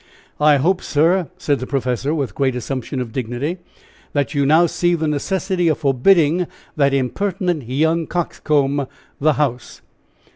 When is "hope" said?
0.57-0.81